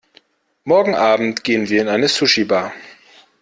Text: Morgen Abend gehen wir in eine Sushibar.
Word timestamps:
Morgen 0.63 0.95
Abend 0.95 1.43
gehen 1.43 1.69
wir 1.69 1.79
in 1.79 1.87
eine 1.87 2.07
Sushibar. 2.07 2.73